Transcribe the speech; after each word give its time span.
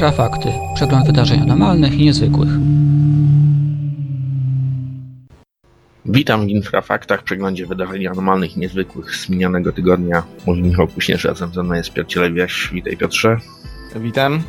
Infrafakty. 0.00 0.48
Przegląd 0.74 1.06
wydarzeń 1.06 1.40
anormalnych 1.40 1.94
i 1.94 2.04
niezwykłych. 2.04 2.48
Witam 6.04 6.46
w 6.46 6.48
Infrafaktach, 6.48 7.22
przeglądzie 7.22 7.66
wydarzeń 7.66 8.06
anormalnych 8.06 8.56
i 8.56 8.60
niezwykłych 8.60 9.16
z 9.16 9.28
minionego 9.28 9.72
tygodnia. 9.72 10.22
Mówi 10.46 10.62
Michał 10.62 10.88
Kuśnierz, 10.88 11.24
razem 11.24 11.52
ze 11.52 11.62
mną 11.62 11.74
jest 11.74 11.92
Piotr 11.92 12.08
Cielewiaś. 12.08 12.70
Witaj 12.72 12.96
Piotrze. 12.96 13.36
Witam. 13.96 14.42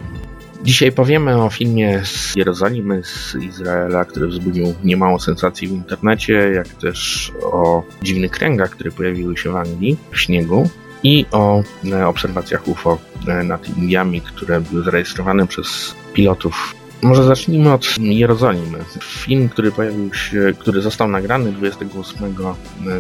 Dzisiaj 0.64 0.92
powiemy 0.92 1.44
o 1.44 1.50
filmie 1.50 2.02
z 2.04 2.36
Jerozolimy, 2.36 3.04
z 3.04 3.36
Izraela, 3.36 4.06
który 4.06 4.28
wzbudził 4.28 4.74
niemało 4.84 5.20
sensacji 5.20 5.68
w 5.68 5.72
internecie, 5.72 6.34
jak 6.34 6.68
też 6.68 7.32
o 7.44 7.84
dziwnych 8.04 8.32
kręgach, 8.32 8.70
które 8.70 8.92
pojawiły 8.92 9.38
się 9.38 9.52
w 9.52 9.56
Anglii 9.56 9.98
w 10.12 10.20
śniegu 10.20 10.70
i 11.04 11.26
o 11.32 11.64
e, 11.92 12.08
obserwacjach 12.08 12.68
UFO 12.68 12.98
e, 13.28 13.44
nad 13.44 13.78
Indiami, 13.78 14.22
które 14.22 14.62
były 14.62 14.84
zarejestrowane 14.84 15.48
przez 15.48 15.96
pilotów. 16.14 16.76
Może 17.02 17.24
zacznijmy 17.24 17.74
od 17.74 17.98
Jerozolimy. 18.00 18.78
Film, 19.02 19.50
który 19.50 19.72
pojawił 19.72 20.14
się, 20.14 20.54
który 20.60 20.82
został 20.82 21.08
nagrany 21.08 21.52
28 21.52 22.36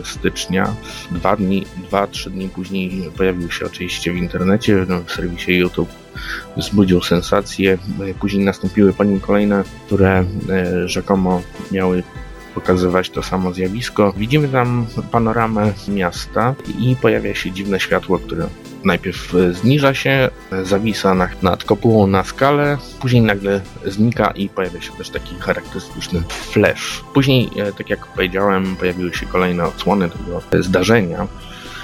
stycznia, 0.03 0.75
dwa 1.11 1.35
dni, 1.35 1.65
dwa, 1.87 2.07
trzy 2.07 2.29
dni 2.29 2.49
później 2.49 3.11
pojawił 3.17 3.51
się 3.51 3.65
oczywiście 3.65 4.13
w 4.13 4.17
internecie, 4.17 4.85
w 5.05 5.11
serwisie 5.11 5.57
YouTube 5.57 5.89
wzbudził 6.57 7.01
sensację. 7.01 7.77
Później 8.19 8.45
nastąpiły 8.45 8.93
po 8.93 9.03
nim 9.03 9.19
kolejne, 9.19 9.63
które 9.85 10.25
e, 10.49 10.87
rzekomo 10.87 11.41
miały 11.71 12.03
pokazywać 12.55 13.09
to 13.09 13.23
samo 13.23 13.53
zjawisko. 13.53 14.13
Widzimy 14.17 14.47
tam 14.47 14.85
panoramę 15.11 15.73
miasta 15.87 16.55
i 16.79 16.95
pojawia 16.95 17.35
się 17.35 17.51
dziwne 17.51 17.79
światło, 17.79 18.19
które 18.19 18.47
najpierw 18.83 19.33
zniża 19.51 19.93
się, 19.93 20.29
zawisa 20.63 21.15
nad 21.41 21.63
kopułą 21.63 22.07
na 22.07 22.23
skalę, 22.23 22.77
później 22.99 23.21
nagle 23.21 23.61
znika 23.85 24.31
i 24.31 24.49
pojawia 24.49 24.81
się 24.81 24.91
też 24.91 25.09
taki 25.09 25.35
charakterystyczny 25.35 26.23
flash. 26.29 27.03
Później, 27.13 27.49
e, 27.57 27.73
tak 27.73 27.89
jak 27.89 28.07
powiedziałem, 28.07 28.75
pojawiły 28.75 29.13
się 29.13 29.25
kolejne 29.25 29.63
odsłony 29.63 30.09
tego 30.09 30.41
zdarzenia, 30.63 31.27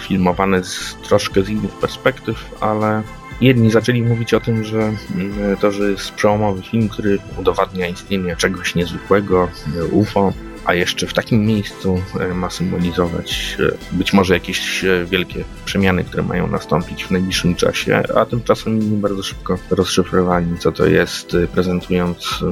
filmowane 0.08 0.64
z 0.64 0.96
troszkę 1.04 1.44
z 1.44 1.50
innych 1.50 1.72
perspektyw, 1.72 2.56
ale 2.62 3.04
Jedni 3.42 3.72
zaczęli 3.72 4.02
mówić 4.02 4.34
o 4.34 4.40
tym, 4.40 4.64
że 4.64 4.80
mm, 5.16 5.58
to, 5.62 5.72
że 5.72 5.92
jest 5.92 6.12
przełomowy 6.12 6.62
film, 6.62 6.90
który 6.90 7.20
udowadnia 7.38 7.88
istnienie 7.88 8.36
czegoś 8.36 8.76
niezwykłego, 8.76 9.50
UFO, 9.92 10.34
a 10.68 10.74
jeszcze 10.74 11.08
w 11.08 11.14
takim 11.14 11.46
miejscu 11.46 12.02
e, 12.20 12.34
ma 12.34 12.50
symbolizować 12.50 13.58
e, 13.60 13.96
być 13.96 14.14
może 14.14 14.34
jakieś 14.34 14.84
e, 14.84 15.06
wielkie 15.06 15.44
przemiany, 15.66 16.04
które 16.04 16.24
mają 16.24 16.48
nastąpić 16.48 17.06
w 17.06 17.12
najbliższym 17.12 17.56
czasie, 17.56 18.04
a 18.16 18.26
tymczasem 18.26 18.82
inni 18.82 18.98
bardzo 18.98 19.24
szybko 19.24 19.58
rozszyfrowali, 19.70 20.58
co 20.60 20.72
to 20.72 20.86
jest, 20.86 21.38
prezentując 21.54 22.44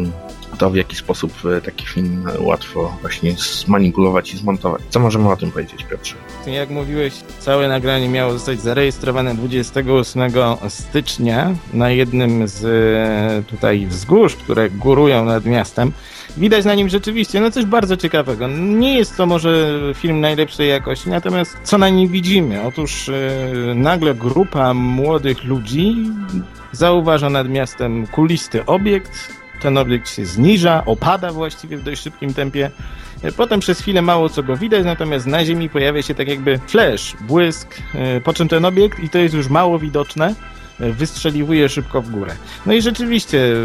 to, 0.56 0.70
w 0.70 0.76
jaki 0.76 0.96
sposób 0.96 1.34
taki 1.66 1.86
film 1.86 2.26
łatwo 2.40 2.98
właśnie 3.02 3.36
zmanipulować 3.66 4.34
i 4.34 4.38
zmontować. 4.38 4.82
Co 4.90 5.00
możemy 5.00 5.30
o 5.32 5.38
tym 5.38 5.52
powiedzieć, 5.52 5.84
Piotrze? 5.84 6.16
Jak 6.48 6.70
mówiłeś, 6.70 7.14
całe 7.40 7.68
nagranie 7.68 8.10
miało 8.10 8.34
zostać 8.34 8.62
zarejestrowane 8.62 9.36
28 9.36 10.32
stycznia 10.68 11.56
na 11.74 11.90
jednym 11.90 12.48
z 12.48 13.48
tutaj 13.48 13.86
wzgórz, 13.86 14.36
które 14.36 14.70
górują 14.70 15.26
nad 15.26 15.46
miastem. 15.46 15.92
Widać 16.38 16.66
na 16.66 16.76
nim 16.76 16.90
rzeczywiście 16.90 17.40
no 17.40 17.52
coś 17.52 17.66
bardzo 17.66 17.98
ciekawego. 17.98 18.48
Nie 18.48 18.98
jest 18.98 19.18
to 19.18 19.26
może 19.26 19.80
film 19.96 20.20
najlepszej 20.20 20.70
jakości, 20.70 21.10
natomiast 21.10 21.58
co 21.64 21.78
na 21.78 21.90
nim 21.90 22.10
widzimy? 22.10 22.62
Otóż 22.64 23.08
yy, 23.08 23.76
nagle 23.76 24.14
grupa 24.14 24.74
młodych 24.74 25.44
ludzi 25.44 25.96
zauważa 26.72 27.30
nad 27.30 27.50
miastem 27.50 28.08
kulisty 28.08 28.66
obiekt. 28.66 29.12
Ten 29.62 29.78
obiekt 29.78 30.10
się 30.10 30.26
zniża, 30.26 30.84
opada 30.86 31.32
właściwie 31.32 31.78
w 31.78 31.84
dość 31.84 32.02
szybkim 32.02 32.34
tempie. 32.34 32.72
E, 33.24 33.32
potem 33.32 33.60
przez 33.60 33.80
chwilę 33.80 34.02
mało 34.02 34.30
co 34.30 34.44
go 34.44 34.58
widać, 34.58 34.86
natomiast 34.86 35.26
na 35.26 35.46
ziemi 35.46 35.70
pojawia 35.70 36.02
się 36.02 36.16
tak 36.16 36.28
jakby 36.28 36.60
flash, 36.68 37.16
błysk, 37.22 37.82
e, 37.96 38.22
po 38.22 38.34
czym 38.34 38.48
ten 38.48 38.66
obiekt, 38.66 39.00
i 39.00 39.10
to 39.10 39.18
jest 39.18 39.36
już 39.36 39.50
mało 39.50 39.80
widoczne, 39.80 40.36
wystrzeliwuje 40.80 41.70
szybko 41.70 42.02
w 42.02 42.10
górę. 42.10 42.36
No 42.66 42.74
i 42.74 42.82
rzeczywiście 42.82 43.56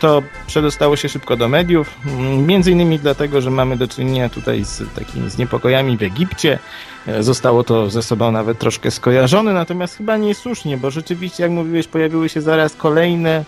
to 0.00 0.22
przedostało 0.46 0.96
się 0.96 1.08
szybko 1.08 1.36
do 1.36 1.48
mediów, 1.48 1.94
mm, 2.06 2.46
między 2.46 2.72
innymi 2.72 2.98
dlatego, 2.98 3.40
że 3.40 3.50
mamy 3.50 3.76
do 3.76 3.88
czynienia 3.88 4.28
tutaj 4.28 4.64
z 4.64 4.94
takimi 4.94 5.30
z 5.30 5.38
niepokojami 5.38 5.96
w 5.96 6.02
Egipcie. 6.02 6.58
E, 7.06 7.22
zostało 7.22 7.64
to 7.64 7.90
ze 7.90 8.02
sobą 8.02 8.32
nawet 8.32 8.58
troszkę 8.58 8.90
skojarzone, 8.90 9.52
natomiast 9.52 9.96
chyba 9.96 10.16
nie 10.16 10.34
słusznie, 10.34 10.76
bo 10.76 10.90
rzeczywiście, 10.90 11.42
jak 11.42 11.52
mówiłeś, 11.52 11.88
pojawiły 11.88 12.28
się 12.28 12.40
zaraz 12.40 12.74
kolejne 12.74 13.44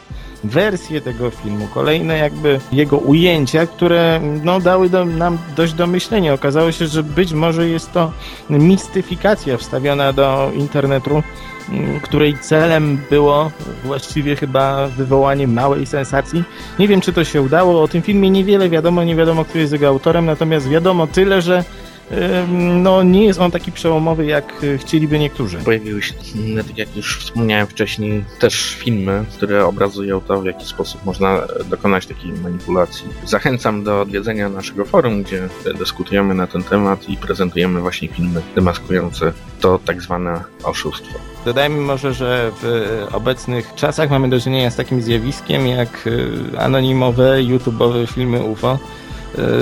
wersje 0.49 1.01
tego 1.01 1.31
filmu, 1.31 1.69
kolejne 1.75 2.19
jakby 2.19 2.61
jego 2.73 2.99
ujęcia, 2.99 3.67
które 3.67 4.21
no, 4.45 4.61
dały 4.61 4.89
do, 4.89 5.05
nam 5.05 5.39
dość 5.57 5.73
do 5.73 5.87
myślenia. 5.87 6.35
Okazało 6.35 6.73
się, 6.73 6.87
że 6.87 7.03
być 7.03 7.33
może 7.33 7.69
jest 7.69 7.93
to 7.93 8.13
mistyfikacja 8.51 9.57
wstawiona 9.57 10.13
do 10.13 10.51
internetu 10.55 11.23
Mm, 11.69 12.01
której 12.01 12.39
celem 12.39 12.99
było 13.11 13.51
właściwie 13.85 14.37
chyba 14.37 14.87
wywołanie 14.87 15.49
małej 15.49 15.87
sensacji. 15.87 16.45
Nie 16.79 16.89
wiem, 16.89 17.01
czy 17.01 17.13
to 17.13 17.25
się 17.25 17.43
udało. 17.43 17.83
O 17.83 17.89
tym 17.89 18.03
filmie 18.03 18.31
niewiele 18.31 18.69
wiadomo, 18.69 19.05
nie 19.05 19.17
wiadomo, 19.17 19.45
kto 19.45 19.59
jest 19.59 19.73
jego 19.73 19.89
autorem, 19.89 20.27
natomiast 20.27 20.69
wiadomo 20.69 21.07
tyle, 21.07 21.43
że 21.43 21.65
no 22.57 23.03
nie 23.03 23.25
jest 23.25 23.41
on 23.41 23.51
taki 23.51 23.73
przełomowy, 23.73 24.27
jak 24.27 24.65
e, 24.65 24.79
chcieliby 24.79 25.19
niektórzy. 25.19 25.59
Pojawiły 25.59 26.03
się, 26.03 26.15
tak 26.67 26.79
jak 26.79 26.97
już 26.97 27.19
wspomniałem 27.19 27.67
wcześniej, 27.67 28.25
też 28.39 28.77
filmy, 28.79 29.25
które 29.37 29.67
obrazują 29.67 30.21
to, 30.21 30.41
w 30.41 30.47
jaki 30.47 30.67
sposób 30.67 31.05
można 31.05 31.43
dokonać 31.71 32.07
takiej 32.07 32.33
manipulacji. 32.33 33.07
Zachęcam 33.25 33.85
do 33.85 34.01
odwiedzenia 34.01 34.49
naszego 34.49 34.85
forum, 34.85 35.23
gdzie 35.23 35.49
dyskutujemy 35.79 36.35
na 36.35 36.47
ten 36.47 36.63
temat 36.63 37.09
i 37.09 37.17
prezentujemy 37.17 37.81
właśnie 37.81 38.09
filmy 38.09 38.43
demaskujące 38.55 39.33
to 39.61 39.79
tak 39.85 40.03
zwane 40.03 40.45
oszustwo. 40.65 41.19
Dodajmy 41.45 41.81
może, 41.81 42.15
że 42.15 42.53
w 42.63 43.07
obecnych 43.13 43.75
czasach 43.75 44.11
mamy 44.11 44.29
do 44.29 44.41
czynienia 44.41 44.71
z 44.71 44.77
takim 44.77 45.03
zjawiskiem 45.03 45.67
jak 45.67 46.09
e, 46.55 46.61
anonimowe, 46.61 47.39
YouTube'owe 47.39 48.07
filmy 48.07 48.43
UFO 48.43 48.79
E, 48.79 49.06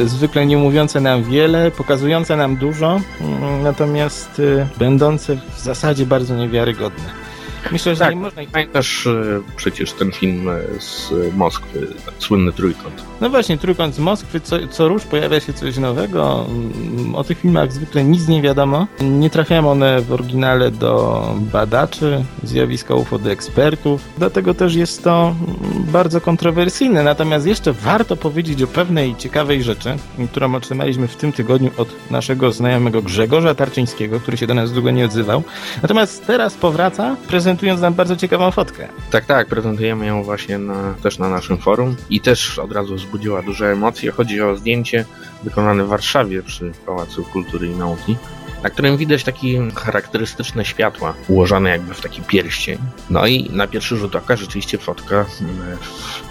zwykle 0.06 0.46
nie 0.46 0.56
mówiące 0.56 1.00
nam 1.00 1.24
wiele, 1.24 1.70
pokazujące 1.70 2.36
nam 2.36 2.56
dużo, 2.56 3.00
mm, 3.20 3.62
natomiast 3.62 4.40
e, 4.60 4.66
będące 4.78 5.36
w 5.56 5.60
zasadzie 5.60 6.06
bardzo 6.06 6.36
niewiarygodne. 6.36 7.23
Myślę, 7.72 7.94
że 7.94 7.98
tak, 7.98 8.14
nie 8.14 8.20
można. 8.20 8.42
Pamiętasz 8.52 9.06
e, 9.06 9.40
przecież 9.56 9.92
ten 9.92 10.12
film 10.12 10.48
e, 10.48 10.80
z 10.80 11.12
Moskwy, 11.36 11.86
słynny 12.18 12.52
Trójkąt. 12.52 13.02
No 13.20 13.30
właśnie, 13.30 13.58
Trójkąt 13.58 13.94
z 13.94 13.98
Moskwy, 13.98 14.40
co, 14.40 14.68
co 14.68 14.88
róż 14.88 15.04
pojawia 15.04 15.40
się 15.40 15.52
coś 15.52 15.76
nowego. 15.76 16.46
Mm, 16.48 17.14
o 17.14 17.24
tych 17.24 17.38
filmach 17.38 17.72
zwykle 17.72 18.04
nic 18.04 18.28
nie 18.28 18.42
wiadomo. 18.42 18.86
Nie 19.00 19.30
trafiają 19.30 19.70
one 19.70 20.00
w 20.00 20.12
oryginale 20.12 20.70
do 20.70 21.24
badaczy 21.38 22.24
zjawiska 22.42 22.94
UFO, 22.94 23.18
do 23.18 23.30
ekspertów. 23.30 24.00
Dlatego 24.18 24.54
też 24.54 24.74
jest 24.74 25.04
to 25.04 25.34
mm, 25.38 25.84
bardzo 25.92 26.20
kontrowersyjne. 26.20 27.02
Natomiast 27.02 27.46
jeszcze 27.46 27.72
warto 27.72 28.16
powiedzieć 28.16 28.62
o 28.62 28.66
pewnej 28.66 29.16
ciekawej 29.16 29.62
rzeczy, 29.62 29.96
którą 30.30 30.54
otrzymaliśmy 30.54 31.08
w 31.08 31.16
tym 31.16 31.32
tygodniu 31.32 31.70
od 31.76 32.10
naszego 32.10 32.52
znajomego 32.52 33.02
Grzegorza 33.02 33.54
Tarczyńskiego, 33.54 34.20
który 34.20 34.36
się 34.36 34.46
do 34.46 34.54
nas 34.54 34.72
długo 34.72 34.90
nie 34.90 35.04
odzywał. 35.04 35.42
Natomiast 35.82 36.26
teraz 36.26 36.54
powraca 36.54 37.16
prezent 37.28 37.53
prezentując 37.54 37.80
nam 37.80 37.94
bardzo 37.94 38.16
ciekawą 38.16 38.50
fotkę. 38.50 38.88
Tak, 39.10 39.24
tak, 39.24 39.48
prezentujemy 39.48 40.06
ją 40.06 40.22
właśnie 40.22 40.58
na, 40.58 40.94
też 41.02 41.18
na 41.18 41.28
naszym 41.28 41.58
forum 41.58 41.96
i 42.10 42.20
też 42.20 42.58
od 42.58 42.72
razu 42.72 42.94
wzbudziła 42.94 43.42
duże 43.42 43.72
emocje. 43.72 44.10
Chodzi 44.10 44.42
o 44.42 44.56
zdjęcie 44.56 45.04
wykonane 45.42 45.84
w 45.84 45.88
Warszawie 45.88 46.42
przy 46.42 46.72
Pałacu 46.86 47.24
Kultury 47.24 47.66
i 47.66 47.70
Nauki 47.70 48.16
na 48.64 48.70
którym 48.70 48.96
widać 48.96 49.24
takie 49.24 49.70
charakterystyczne 49.74 50.64
światła 50.64 51.14
ułożone 51.28 51.70
jakby 51.70 51.94
w 51.94 52.00
taki 52.00 52.22
pierścień. 52.22 52.78
No 53.10 53.26
i 53.26 53.50
na 53.50 53.66
pierwszy 53.66 53.96
rzut 53.96 54.16
oka 54.16 54.36
rzeczywiście 54.36 54.78
fotka, 54.78 55.26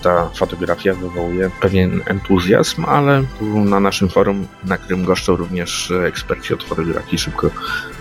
ta 0.03 0.29
fotografia 0.35 0.93
wywołuje 0.93 1.51
pewien 1.61 2.01
entuzjazm, 2.05 2.85
ale 2.85 3.23
na 3.41 3.79
naszym 3.79 4.09
forum, 4.09 4.47
na 4.63 4.77
którym 4.77 5.05
goszczą 5.05 5.35
również 5.35 5.91
eksperci 6.07 6.53
od 6.53 6.63
fotografii, 6.63 7.17
szybko 7.17 7.49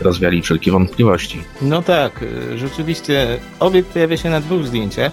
rozwiali 0.01 0.43
wszelkie 0.43 0.73
wątpliwości. 0.73 1.45
No 1.63 1.83
tak, 1.83 2.25
rzeczywiście 2.57 3.39
obiekt 3.61 3.89
pojawia 3.89 4.17
się 4.17 4.31
na 4.31 4.41
dwóch 4.41 4.67
zdjęciach 4.67 5.13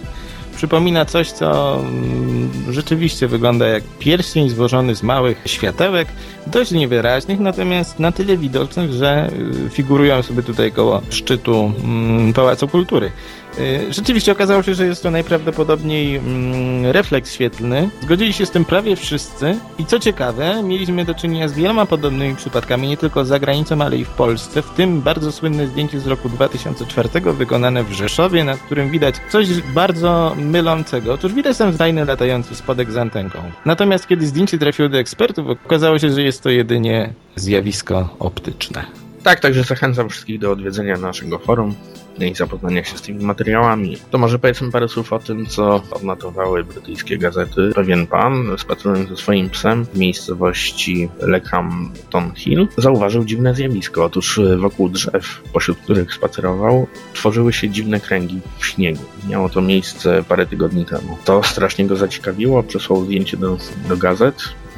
przypomina 0.60 1.06
coś, 1.06 1.32
co 1.32 1.80
mm, 1.80 2.52
rzeczywiście 2.70 3.28
wygląda 3.28 3.68
jak 3.68 3.84
pierścień 4.00 4.50
złożony 4.50 4.96
z 4.96 5.04
małych 5.04 5.42
światełek, 5.46 6.08
dość 6.48 6.72
niewyraźnych, 6.72 7.40
natomiast 7.40 8.00
na 8.00 8.12
tyle 8.12 8.38
widocznych, 8.38 8.94
że 8.94 9.30
y, 9.66 9.70
figurują 9.70 10.24
sobie 10.24 10.44
tutaj 10.44 10.72
koło 10.72 11.02
szczytu 11.10 11.72
mm, 11.84 12.34
Pałacu 12.34 12.68
Kultury. 12.68 13.12
Y, 13.60 13.94
Rzeczywiście 13.94 14.32
okazało 14.32 14.64
się, 14.64 14.74
że 14.74 14.86
jest 14.86 15.04
to 15.04 15.12
najprawdopodobniej 15.12 16.16
mm, 16.16 16.86
refleks 16.86 17.34
świetlny. 17.34 17.90
Zgodzili 18.02 18.34
się 18.34 18.46
z 18.46 18.52
tym 18.52 18.66
prawie 18.66 18.96
wszyscy. 18.96 19.58
I 19.80 19.86
co 19.86 20.00
ciekawe, 20.00 20.64
mieliśmy 20.64 21.06
do 21.06 21.16
czynienia 21.16 21.48
z 21.48 21.54
wieloma 21.54 21.86
podobnymi 21.86 22.36
przypadkami, 22.36 22.88
nie 22.88 22.98
tylko 22.98 23.26
za 23.26 23.40
granicą, 23.40 23.82
ale 23.82 23.98
i 23.98 24.06
w 24.06 24.10
Polsce. 24.10 24.62
W 24.62 24.70
tym 24.70 25.02
bardzo 25.02 25.32
słynne 25.32 25.68
zdjęcie 25.68 26.00
z 26.00 26.08
roku 26.08 26.30
2004 26.30 27.10
wykonane 27.34 27.84
w 27.84 27.92
Rzeszowie, 27.92 28.44
na 28.44 28.58
którym 28.58 28.90
widać 28.90 29.16
coś 29.32 29.62
bardzo 29.62 30.36
mylącego. 30.38 31.14
Otóż 31.14 31.34
widać 31.34 31.58
tam 31.58 31.74
fajny 31.74 32.06
latający 32.06 32.56
spodek 32.56 32.92
z 32.92 32.98
antenką. 32.98 33.40
Natomiast 33.66 34.08
kiedy 34.08 34.28
zdjęcie 34.28 34.58
trafiło 34.58 34.90
do 34.90 34.98
ekspertów, 34.98 35.48
okazało 35.66 36.00
się, 36.00 36.12
że 36.12 36.22
jest 36.22 36.44
to 36.44 36.50
jedynie 36.50 37.14
zjawisko 37.36 38.16
optyczne. 38.20 39.09
Tak, 39.24 39.40
także 39.40 39.64
zachęcam 39.64 40.10
wszystkich 40.10 40.40
do 40.40 40.52
odwiedzenia 40.52 40.98
naszego 40.98 41.40
forum 41.40 41.76
i 42.20 42.36
zapoznania 42.36 42.84
się 42.84 42.98
z 42.98 43.02
tymi 43.02 43.26
materiałami. 43.26 43.98
To 44.12 44.18
może 44.18 44.40
powiedzmy 44.40 44.72
parę 44.72 44.90
słów 44.90 45.14
o 45.14 45.20
tym, 45.20 45.46
co 45.46 45.84
odnotowały 45.92 46.64
brytyjskie 46.64 47.18
gazety. 47.18 47.72
Pewien 47.76 48.08
pan, 48.08 48.56
spacerując 48.58 49.10
ze 49.10 49.18
swoim 49.18 49.50
psem 49.50 49.86
w 49.86 49.98
miejscowości 49.98 51.10
Leckhampton 51.20 52.32
Hill, 52.36 52.68
zauważył 52.78 53.26
dziwne 53.26 53.56
zjawisko. 53.56 54.06
Otóż 54.06 54.40
wokół 54.58 54.90
drzew, 54.90 55.42
pośród 55.54 55.78
których 55.78 56.14
spacerował, 56.14 56.88
tworzyły 57.14 57.54
się 57.54 57.70
dziwne 57.70 58.00
kręgi 58.00 58.40
w 58.58 58.66
śniegu. 58.66 59.04
Miało 59.30 59.50
to 59.50 59.62
miejsce 59.62 60.24
parę 60.28 60.46
tygodni 60.46 60.86
temu. 60.86 61.18
To 61.26 61.44
strasznie 61.44 61.88
go 61.88 61.96
zaciekawiło, 61.96 62.64
przesłał 62.64 63.06
zdjęcie 63.06 63.38
do, 63.38 63.58
do 63.90 63.98
gazet 63.98 64.36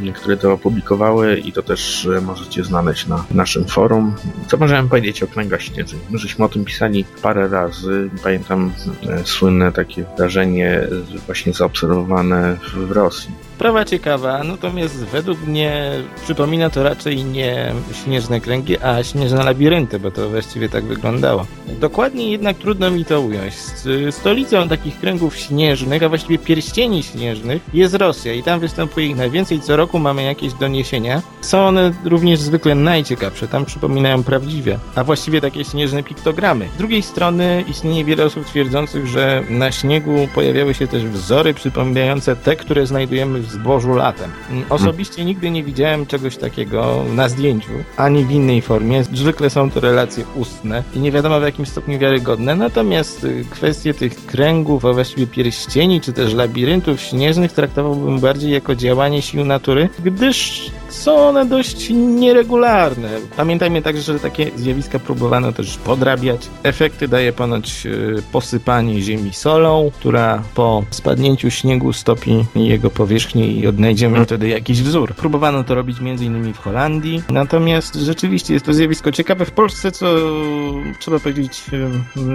które 0.10 0.38
to 0.38 0.54
opublikowały 0.54 1.38
i 1.38 1.52
to 1.52 1.64
też 1.64 2.06
e, 2.06 2.22
możecie 2.22 2.64
znaleźć 2.64 3.08
na 3.08 3.26
naszym 3.32 3.66
forum. 3.66 4.16
Co 4.48 4.58
możemy 4.58 4.90
powiedzieć 4.90 5.24
o 5.24 5.28
kręgach 5.28 5.62
śnieżnych? 5.62 6.02
My 6.10 6.18
żeśmy 6.18 6.46
o 6.46 6.50
tym 6.50 6.66
pisali 6.66 7.06
parę 7.22 7.48
razy. 7.48 8.10
Pamiętam 8.24 8.74
e, 9.10 9.26
słynne 9.26 9.72
takie 9.72 10.04
wydarzenie 10.04 10.70
e, 10.70 10.90
właśnie 11.26 11.54
zaobserwowane 11.54 12.58
w 12.74 12.92
Rosji. 12.92 13.32
Sprawa 13.62 13.86
ciekawa, 13.86 14.44
natomiast 14.44 15.06
według 15.06 15.48
mnie 15.48 15.92
przypomina 16.24 16.70
to 16.70 16.84
raczej 16.84 17.24
nie 17.24 17.74
śnieżne 18.04 18.40
kręgi, 18.40 18.78
a 18.78 19.04
śnieżne 19.04 19.44
labirynty, 19.44 20.00
bo 20.00 20.12
to 20.12 20.30
właściwie 20.30 20.70
tak 20.70 20.84
wyglądało. 20.84 21.46
Dokładnie 21.80 22.32
jednak 22.32 22.58
trudno 22.58 22.92
mi 22.92 23.06
to 23.06 23.22
ująć. 23.22 23.54
Stolicą 24.12 24.70
takich 24.70 25.00
kręgów 25.00 25.38
śnieżnych, 25.38 26.04
a 26.04 26.10
właściwie 26.10 26.38
pierścieni 26.38 27.04
śnieżnych 27.04 27.62
jest 27.74 27.96
Rosja 27.96 28.34
i 28.34 28.44
tam 28.44 28.60
występuje 28.60 29.08
ich 29.08 29.16
najwięcej. 29.16 29.60
Co 29.60 29.76
roku 29.76 30.00
mamy 30.00 30.24
jakieś 30.24 30.54
doniesienia. 30.54 31.22
Są 31.42 31.66
one 31.66 31.94
również 32.04 32.40
zwykle 32.40 32.76
najciekawsze, 32.76 33.48
tam 33.48 33.66
przypominają 33.66 34.24
prawdziwie, 34.24 34.80
a 34.96 35.04
właściwie 35.04 35.42
takie 35.42 35.66
śnieżne 35.66 36.04
piktogramy. 36.04 36.70
Z 36.76 36.78
drugiej 36.78 37.02
strony 37.02 37.64
istnieje 37.70 38.06
wiele 38.06 38.26
osób 38.26 38.46
twierdzących, 38.46 39.08
że 39.08 39.44
na 39.50 39.72
śniegu 39.72 40.28
pojawiały 40.36 40.74
się 40.74 40.88
też 40.88 41.04
wzory 41.04 41.54
przypominające 41.54 42.36
te, 42.36 42.56
które 42.56 42.88
znajdujemy 42.88 43.40
w 43.40 43.51
zbożu 43.52 43.94
latem. 43.96 44.32
Osobiście 44.70 45.26
nigdy 45.26 45.52
nie 45.52 45.64
widziałem 45.64 46.06
czegoś 46.06 46.38
takiego 46.38 47.04
na 47.16 47.30
zdjęciu, 47.30 47.72
ani 47.98 48.26
w 48.26 48.32
innej 48.32 48.62
formie. 48.62 49.04
Zwykle 49.04 49.50
są 49.50 49.72
to 49.72 49.80
relacje 49.80 50.26
ustne 50.36 50.84
i 50.96 51.00
nie 51.00 51.12
wiadomo 51.12 51.40
w 51.40 51.44
jakim 51.44 51.66
stopniu 51.66 52.00
wiarygodne. 52.00 52.56
Natomiast 52.56 53.24
y, 53.24 53.46
kwestie 53.50 53.94
tych 53.94 54.26
kręgów, 54.26 54.86
a 54.86 54.94
właściwie 54.94 55.28
pierścieni, 55.28 56.02
czy 56.02 56.14
też 56.14 56.34
labiryntów 56.34 57.02
śnieżnych 57.02 57.52
traktowałbym 57.52 58.20
bardziej 58.20 58.52
jako 58.52 58.76
działanie 58.76 59.22
sił 59.22 59.46
natury, 59.46 59.90
gdyż 60.04 60.72
są 60.94 61.28
one 61.28 61.46
dość 61.46 61.90
nieregularne. 61.90 63.10
Pamiętajmy 63.38 63.82
także, 63.82 64.02
że 64.02 64.20
takie 64.20 64.52
zjawiska 64.56 65.00
próbowano 65.00 65.52
też 65.52 65.78
podrabiać. 65.78 66.48
Efekty 66.64 67.08
daje 67.08 67.34
ponoć 67.34 67.86
y, 67.86 68.24
posypanie 68.32 69.02
ziemi 69.02 69.34
solą, 69.34 69.92
która 70.00 70.44
po 70.54 70.84
spadnięciu 70.90 71.52
śniegu 71.52 71.94
stopi 71.94 72.46
jego 72.56 72.90
powierzchnię 72.90 73.48
i 73.48 73.68
odnajdziemy 73.68 74.26
wtedy 74.26 74.48
jakiś 74.48 74.82
wzór. 74.82 75.16
Próbowano 75.16 75.64
to 75.64 75.76
robić 75.76 75.98
m.in. 76.00 76.54
w 76.54 76.58
Holandii, 76.58 77.24
natomiast 77.30 77.96
rzeczywiście 77.96 78.54
jest 78.54 78.66
to 78.66 78.74
zjawisko 78.74 79.12
ciekawe 79.12 79.46
w 79.46 79.52
Polsce, 79.52 79.92
co 79.92 80.06
trzeba 81.00 81.20
powiedzieć 81.20 81.64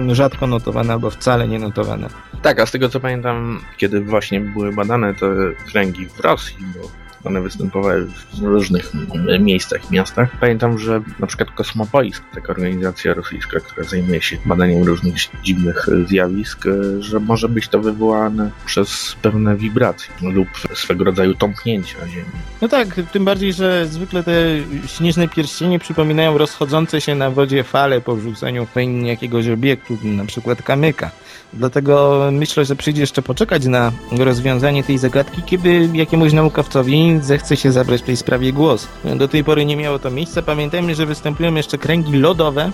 y, 0.09 0.15
rzadko 0.15 0.47
notowane 0.47 0.93
albo 0.93 1.09
wcale 1.09 1.47
nie 1.47 1.59
notowane. 1.59 2.09
Tak, 2.41 2.59
a 2.59 2.65
z 2.65 2.71
tego 2.71 2.89
co 2.89 2.99
pamiętam, 2.99 3.59
kiedy 3.77 4.01
właśnie 4.01 4.39
były 4.41 4.73
badane 4.73 5.13
te 5.13 5.27
kręgi 5.71 6.07
w 6.09 6.19
Rosji, 6.19 6.57
bo 6.75 7.06
one 7.23 7.41
występowały 7.41 8.05
w 8.33 8.39
różnych 8.41 8.91
miejscach, 9.39 9.91
miastach. 9.91 10.29
Pamiętam, 10.39 10.79
że 10.79 11.01
na 11.19 11.27
przykład 11.27 11.51
Kosmopolis, 11.51 12.21
taka 12.35 12.53
organizacja 12.53 13.13
rosyjska, 13.13 13.59
która 13.59 13.87
zajmuje 13.87 14.21
się 14.21 14.37
badaniem 14.45 14.83
różnych 14.83 15.15
dziwnych 15.43 15.87
zjawisk, 16.05 16.65
że 16.99 17.19
może 17.19 17.49
być 17.49 17.67
to 17.67 17.79
wywołane 17.79 18.51
przez 18.65 19.15
pewne 19.21 19.55
wibracje 19.55 20.13
lub 20.21 20.47
swego 20.73 21.03
rodzaju 21.03 21.35
tąpnięcia 21.35 22.07
Ziemi. 22.07 22.25
No 22.61 22.67
tak, 22.67 22.87
tym 23.11 23.25
bardziej, 23.25 23.53
że 23.53 23.87
zwykle 23.87 24.23
te 24.23 24.33
śnieżne 24.87 25.27
pierścienie 25.27 25.79
przypominają 25.79 26.37
rozchodzące 26.37 27.01
się 27.01 27.15
na 27.15 27.31
wodzie 27.31 27.63
fale 27.63 28.01
po 28.01 28.15
wrzuceniu 28.15 28.67
jakiegoś 29.03 29.47
obiektu, 29.47 29.97
na 30.03 30.25
przykład 30.25 30.61
kamyka. 30.61 31.11
Dlatego 31.53 32.23
myślę, 32.31 32.65
że 32.65 32.75
przyjdzie 32.75 33.01
jeszcze 33.01 33.21
poczekać 33.21 33.65
na 33.65 33.91
rozwiązanie 34.11 34.83
tej 34.83 34.97
zagadki, 34.97 35.41
kiedy 35.45 35.89
jakiemuś 35.93 36.33
naukowcowi 36.33 37.16
zechce 37.25 37.57
się 37.57 37.71
zabrać 37.71 38.01
w 38.01 38.05
tej 38.05 38.17
sprawie 38.17 38.53
głos. 38.53 38.87
Do 39.15 39.27
tej 39.27 39.43
pory 39.43 39.65
nie 39.65 39.77
miało 39.77 39.99
to 39.99 40.11
miejsca. 40.11 40.41
Pamiętajmy, 40.41 40.95
że 40.95 41.05
występują 41.05 41.55
jeszcze 41.55 41.77
kręgi 41.77 42.17
lodowe, 42.17 42.71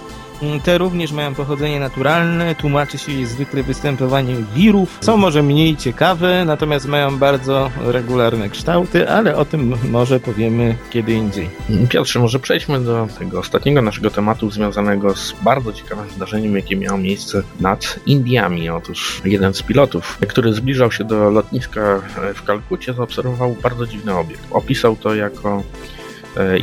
te 0.63 0.77
również 0.77 1.11
mają 1.11 1.35
pochodzenie 1.35 1.79
naturalne, 1.79 2.55
tłumaczy 2.55 2.97
się 2.97 3.11
je 3.11 3.27
zwykle 3.27 3.63
występowaniem 3.63 4.45
wirów. 4.55 4.97
Są 5.01 5.17
może 5.17 5.43
mniej 5.43 5.77
ciekawe, 5.77 6.45
natomiast 6.45 6.85
mają 6.85 7.17
bardzo 7.17 7.71
regularne 7.85 8.49
kształty, 8.49 9.09
ale 9.09 9.35
o 9.35 9.45
tym 9.45 9.73
może 9.91 10.19
powiemy 10.19 10.75
kiedy 10.89 11.13
indziej. 11.13 11.49
Piotrze, 11.89 12.19
może 12.19 12.39
przejdźmy 12.39 12.79
do 12.79 13.07
tego 13.19 13.39
ostatniego 13.39 13.81
naszego 13.81 14.09
tematu 14.09 14.51
związanego 14.51 15.15
z 15.15 15.35
bardzo 15.43 15.73
ciekawym 15.73 16.07
wydarzeniem, 16.07 16.55
jakie 16.55 16.75
miało 16.75 16.97
miejsce 16.97 17.43
nad 17.59 17.99
Indiami. 18.05 18.69
Otóż 18.69 19.21
jeden 19.25 19.53
z 19.53 19.61
pilotów, 19.61 20.17
który 20.27 20.53
zbliżał 20.53 20.91
się 20.91 21.03
do 21.03 21.29
lotniska 21.29 22.01
w 22.35 22.43
Kalkucie, 22.43 22.93
zaobserwował 22.93 23.55
bardzo 23.63 23.87
dziwny 23.87 24.13
obiekt. 24.13 24.43
Opisał 24.51 24.95
to 24.95 25.15
jako 25.15 25.63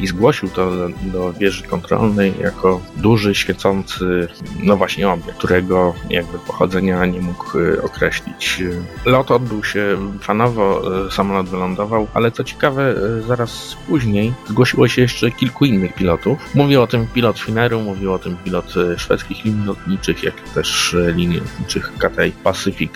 i 0.00 0.06
zgłosił 0.06 0.48
to 0.48 0.70
do 1.02 1.32
wieży 1.32 1.62
kontrolnej 1.62 2.34
jako 2.40 2.80
duży, 2.96 3.34
świecący, 3.34 4.28
no 4.62 4.76
właśnie 4.76 5.08
obiekt, 5.08 5.38
którego 5.38 5.94
jakby 6.10 6.38
pochodzenia 6.38 7.06
nie 7.06 7.20
mógł 7.20 7.58
e, 7.58 7.82
określić. 7.82 8.62
Lot 9.04 9.30
odbył 9.30 9.64
się 9.64 9.96
fanowo, 10.20 10.82
e, 11.06 11.10
samolot 11.10 11.48
wylądował, 11.48 12.06
ale 12.14 12.32
co 12.32 12.44
ciekawe, 12.44 12.94
zaraz 13.28 13.76
później 13.88 14.32
zgłosiło 14.48 14.88
się 14.88 15.02
jeszcze 15.02 15.30
kilku 15.30 15.64
innych 15.64 15.94
pilotów. 15.94 16.38
Mówił 16.54 16.82
o 16.82 16.86
tym 16.86 17.06
pilot 17.06 17.38
Fineru, 17.38 17.80
mówił 17.80 18.12
o 18.12 18.18
tym 18.18 18.36
pilot 18.36 18.74
szwedzkich 18.96 19.44
linii 19.44 19.66
lotniczych, 19.66 20.22
jak 20.22 20.40
też 20.40 20.96
linii 21.14 21.40
lotniczych 21.40 21.92
Cathay 21.98 22.32
Pacific, 22.44 22.92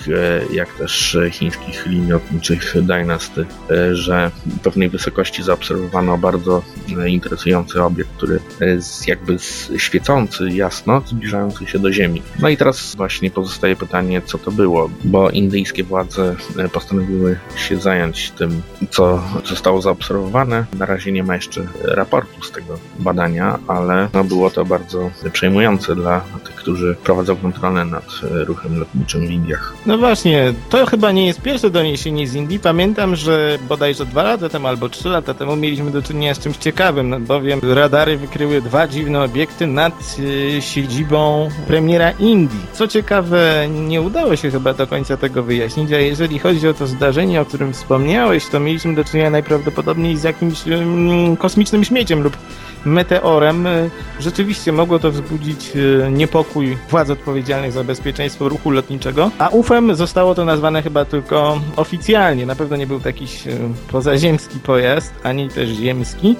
jak 0.51 0.73
też 0.75 1.19
chińskich 1.31 1.87
linii 1.87 2.11
lotniczych 2.11 2.75
Dynasty, 2.83 3.47
że 3.93 4.31
w 4.47 4.61
pewnej 4.61 4.89
wysokości 4.89 5.43
zaobserwowano 5.43 6.19
bardzo 6.19 6.63
interesujący 7.07 7.83
obiekt, 7.83 8.11
który 8.17 8.41
jest 8.61 9.09
jakby 9.09 9.37
świecący 9.77 10.49
jasno, 10.51 11.03
zbliżający 11.07 11.67
się 11.67 11.79
do 11.79 11.93
Ziemi. 11.93 12.23
No 12.39 12.49
i 12.49 12.57
teraz 12.57 12.95
właśnie 12.97 13.31
pozostaje 13.31 13.77
pytanie, 13.77 14.23
co 14.25 14.39
to 14.39 14.51
było, 14.51 14.91
bo 15.05 15.31
indyjskie 15.31 15.85
władze 15.85 16.37
postanowiły 16.73 17.39
się 17.57 17.77
zająć 17.77 18.31
tym, 18.31 18.63
co 18.91 19.23
zostało 19.45 19.83
zaobserwowane. 19.83 20.65
Na 20.79 20.87
razie 20.87 21.13
nie 21.13 21.23
ma 21.23 21.35
jeszcze 21.35 21.67
raportu 21.83 22.43
z 22.43 22.51
tego 22.51 22.79
badania, 22.99 23.59
ale 23.69 24.09
no 24.15 24.25
było 24.25 24.51
to 24.51 24.65
bardzo 24.65 25.11
przejmujące 25.33 25.95
dla 25.95 26.21
tych, 26.21 26.55
którzy 26.55 26.97
prowadzą 27.05 27.37
kontrolę 27.37 27.85
nad 27.85 28.05
ruchem 28.23 28.79
lotniczym 28.79 29.27
w 29.27 29.31
Indiach. 29.31 29.75
No 29.87 29.99
właśnie, 29.99 30.55
to 30.69 30.87
chyba 30.87 31.13
nie 31.13 31.27
jest 31.27 31.43
pierwsze 31.43 31.71
doniesienie 31.71 32.29
z 32.29 32.35
Indii. 32.35 32.59
Pamiętam, 32.59 33.17
że 33.17 33.59
bodajże 33.69 34.07
dwa 34.07 34.23
lata 34.23 34.49
temu 34.49 34.67
albo 34.67 34.89
trzy 34.89 35.09
lata 35.09 35.35
temu 35.35 35.57
mieliśmy 35.57 35.91
do 35.91 36.03
czynienia 36.03 36.35
z 36.35 36.39
czymś 36.39 36.54
ciekawym, 36.59 37.09
no 37.09 37.21
bowiem 37.21 37.61
radary 37.63 38.17
wykryły 38.17 38.63
dwa 38.63 38.89
dziwne 38.89 39.23
obiekty 39.23 39.67
nad 39.67 40.17
y, 40.19 40.63
siedzibą 40.63 41.49
premiera 41.67 42.11
Indii. 42.11 42.61
Co 42.73 42.89
ciekawe, 42.89 43.69
nie 43.69 44.03
udało 44.03 44.37
się 44.37 44.51
chyba 44.51 44.75
do 44.75 44.87
końca 44.87 45.17
tego 45.17 45.43
wyjaśnić, 45.43 45.93
a 45.93 45.99
jeżeli 45.99 46.39
chodzi 46.39 46.69
o 46.69 46.75
to 46.75 46.87
zdarzenie, 46.87 47.41
o 47.41 47.45
którym 47.45 47.73
wspomniałeś, 47.73 48.47
to 48.47 48.61
mieliśmy 48.61 48.95
do 48.95 49.05
czynienia 49.05 49.31
najprawdopodobniej 49.31 50.17
z 50.17 50.23
jakimś 50.23 50.69
y, 50.69 51.37
kosmicznym 51.39 51.85
śmieciem 51.85 52.23
lub 52.23 52.37
meteorem. 52.85 53.67
Y, 53.67 53.91
rzeczywiście 54.21 54.73
mogło 54.73 54.99
to 54.99 55.11
wzbudzić 55.11 55.77
y, 55.77 56.09
niepokój 56.11 56.79
władz 56.91 57.11
odpowiedzialnych 57.11 57.73
za 57.73 57.85
bezpieczeństwo 57.85 58.49
ruchu 58.49 58.71
lotniczego, 58.71 59.31
a 59.39 59.49
UFem 59.49 59.95
zostało 59.95 60.35
to 60.35 60.45
nazwane 60.45 60.83
chyba 60.83 61.05
tylko 61.05 61.61
oficjalnie. 61.77 62.47
Na 62.47 62.55
pewno 62.55 62.77
nie 62.77 62.87
był 62.87 63.01
to 63.01 63.09
jakiś 63.09 63.45
pozaziemski 63.93 64.59
pojazd, 64.59 65.15
ani 65.23 65.49
też 65.49 65.69
ziemski. 65.69 66.37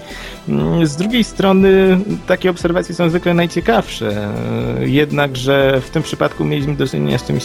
Mm, 0.49 0.87
Z 0.87 0.97
drugiej 0.97 1.25
strony 1.25 1.99
takie 2.27 2.51
obserwacje 2.51 2.95
są 2.95 3.09
zwykle 3.09 3.35
najciekawsze, 3.35 4.29
e, 4.81 4.89
jednakże 4.89 5.81
w 5.81 5.91
tym 5.91 6.03
przypadku 6.03 6.45
mieliśmy 6.45 6.75
do 6.75 6.87
czynienia 6.87 7.19
z 7.19 7.27
czymś 7.27 7.45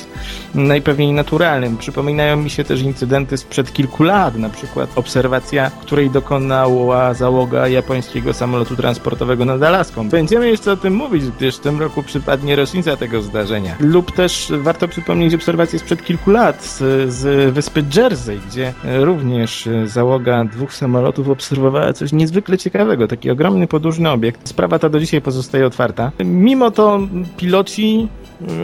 najpewniej 0.56 1.14
naturalnym. 1.14 1.78
Przypominają 1.78 2.38
mi 2.38 2.50
się 2.50 2.64
też 2.64 2.82
incydenty 2.82 3.38
sprzed 3.38 3.74
kilku 3.74 4.04
lat, 4.04 4.36
na 4.36 4.50
przykład 4.50 4.90
obserwacja, 4.96 5.72
której 5.82 6.10
dokonała 6.10 7.14
załoga 7.14 7.68
japońskiego 7.68 8.34
samolotu 8.34 8.76
transportowego 8.76 9.46
nad 9.46 9.64
Alaską. 9.64 10.10
Będziemy 10.10 10.50
jeszcze 10.50 10.72
o 10.72 10.78
tym 10.78 10.96
mówić, 10.96 11.24
gdyż 11.38 11.56
w 11.56 11.60
tym 11.60 11.80
roku 11.80 12.04
przypadnie 12.04 12.56
rocznica 12.56 12.98
tego 12.98 13.22
zdarzenia. 13.22 13.76
Lub 13.80 14.12
też 14.12 14.52
warto 14.58 14.88
przypomnieć 14.88 15.34
obserwację 15.34 15.80
sprzed 15.80 16.04
kilku 16.06 16.32
lat 16.32 16.64
z, 16.64 17.10
z 17.14 17.54
wyspy 17.54 17.84
Jersey, 17.96 18.40
gdzie 18.48 18.74
również 18.84 19.70
załoga 19.86 20.46
dwóch 20.46 20.74
samolotów 20.74 21.30
obserwowała 21.30 21.94
coś 21.94 22.12
niezwykle 22.12 22.49
ciekawego, 22.58 23.08
taki 23.08 23.32
ogromny, 23.32 23.68
podłużny 23.68 24.10
obiekt. 24.10 24.50
Sprawa 24.50 24.80
ta 24.80 24.90
do 24.90 25.00
dzisiaj 25.00 25.22
pozostaje 25.22 25.66
otwarta. 25.66 26.12
Mimo 26.26 26.72
to 26.72 27.00
piloci 27.38 28.08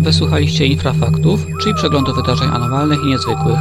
Wysłuchaliście 0.00 0.66
Infrafaktów, 0.66 1.46
czyli 1.60 1.74
przeglądu 1.74 2.14
wydarzeń 2.14 2.48
anormalnych 2.52 2.98
i 3.04 3.06
niezwykłych. 3.06 3.58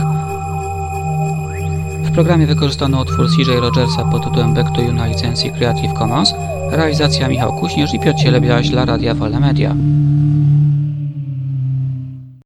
W 2.04 2.12
programie 2.12 2.48
wykorzystano 2.48 3.02
utwór 3.02 3.28
CJ 3.30 3.52
Rogersa 3.62 4.06
pod 4.06 4.24
tytułem 4.24 4.54
Back 4.54 4.76
to 4.76 4.82
You 4.82 4.94
na 4.94 5.08
licencji 5.08 5.52
Creative 5.52 5.94
Commons, 5.94 6.34
realizacja 6.72 7.28
Michał 7.28 7.54
Kuśnierz 7.54 7.94
i 7.94 8.00
Piotr 8.00 8.20
Cielebiaś 8.20 8.70
dla 8.70 8.86
Radia 8.86 9.16
Wolne 9.16 9.40
Media. 9.40 9.76